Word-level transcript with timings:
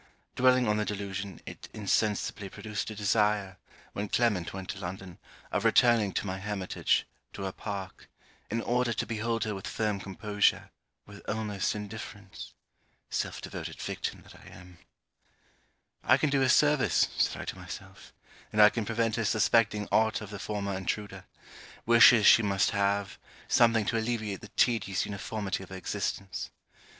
Dwelling 0.35 0.67
on 0.67 0.77
the 0.77 0.83
delusion, 0.83 1.41
it 1.45 1.69
insensibly 1.75 2.49
produced 2.49 2.89
a 2.89 2.95
desire, 2.95 3.59
when 3.93 4.09
Clement 4.09 4.51
went 4.51 4.67
to 4.69 4.79
London, 4.79 5.19
of 5.51 5.63
returning 5.63 6.11
to 6.13 6.25
my 6.25 6.39
hermitage, 6.39 7.05
to 7.33 7.43
her 7.43 7.51
park, 7.51 8.09
in 8.49 8.61
order 8.63 8.93
to 8.93 9.05
behold 9.05 9.43
her 9.43 9.53
with 9.53 9.67
firm 9.67 9.99
composure, 9.99 10.71
with 11.05 11.21
almost 11.29 11.75
indifference. 11.75 12.55
Self 13.11 13.41
devoted 13.41 13.79
victim 13.79 14.23
that 14.23 14.33
I 14.33 14.47
am. 14.47 14.79
'I 16.03 16.17
can 16.17 16.29
do 16.31 16.41
her 16.41 16.49
service,' 16.49 17.07
said 17.19 17.39
I 17.39 17.45
to 17.45 17.57
myself; 17.59 18.11
'and 18.51 18.59
I 18.59 18.71
can 18.71 18.85
prevent 18.85 19.17
her 19.17 19.23
suspecting 19.25 19.87
aught 19.91 20.19
of 20.19 20.31
the 20.31 20.39
former 20.39 20.75
intruder. 20.75 21.25
Wishes 21.85 22.25
she 22.25 22.41
must 22.41 22.71
have; 22.71 23.19
something 23.47 23.85
to 23.85 23.99
alleviate 23.99 24.41
the 24.41 24.47
tedious 24.47 25.05
uniformity 25.05 25.61
of 25.61 25.69
her 25.69 25.75
existence.' 25.75 26.49